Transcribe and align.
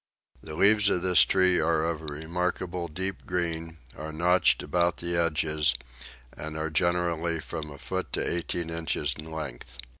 The 0.41 0.55
leaves 0.55 0.89
of 0.89 1.03
this 1.03 1.21
tree 1.21 1.59
are 1.59 1.83
of 1.85 2.01
a 2.01 2.05
remarkable 2.05 2.87
deep 2.87 3.23
green, 3.27 3.77
are 3.95 4.11
notched 4.11 4.63
about 4.63 4.97
the 4.97 5.15
edges, 5.15 5.75
and 6.35 6.57
are 6.57 6.71
generally 6.71 7.39
from 7.39 7.69
a 7.69 7.77
foot 7.77 8.11
to 8.13 8.27
eighteen 8.27 8.71
inches 8.71 9.13
in 9.15 9.31
length. 9.31 9.77